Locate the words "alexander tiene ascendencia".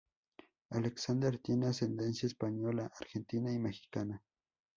0.71-2.25